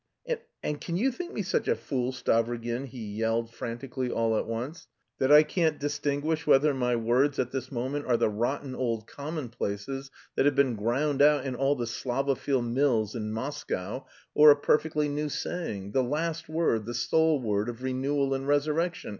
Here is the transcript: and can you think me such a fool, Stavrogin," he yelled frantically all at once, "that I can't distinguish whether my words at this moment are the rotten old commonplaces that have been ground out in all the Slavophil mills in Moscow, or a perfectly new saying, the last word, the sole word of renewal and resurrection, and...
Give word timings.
and 0.63 0.81
can 0.81 0.97
you 0.97 1.11
think 1.11 1.31
me 1.31 1.43
such 1.43 1.67
a 1.67 1.75
fool, 1.75 2.11
Stavrogin," 2.11 2.87
he 2.87 3.13
yelled 3.15 3.53
frantically 3.53 4.09
all 4.09 4.35
at 4.35 4.47
once, 4.47 4.87
"that 5.19 5.31
I 5.31 5.43
can't 5.43 5.79
distinguish 5.79 6.47
whether 6.47 6.73
my 6.73 6.95
words 6.95 7.37
at 7.37 7.51
this 7.51 7.71
moment 7.71 8.07
are 8.07 8.17
the 8.17 8.27
rotten 8.27 8.73
old 8.73 9.05
commonplaces 9.05 10.09
that 10.35 10.45
have 10.47 10.55
been 10.55 10.75
ground 10.75 11.21
out 11.21 11.45
in 11.45 11.53
all 11.53 11.75
the 11.75 11.85
Slavophil 11.85 12.63
mills 12.63 13.13
in 13.13 13.31
Moscow, 13.31 14.03
or 14.33 14.49
a 14.49 14.55
perfectly 14.55 15.07
new 15.07 15.29
saying, 15.29 15.91
the 15.91 16.01
last 16.01 16.49
word, 16.49 16.85
the 16.87 16.95
sole 16.95 17.39
word 17.39 17.69
of 17.69 17.83
renewal 17.83 18.33
and 18.33 18.47
resurrection, 18.47 19.09
and... 19.09 19.09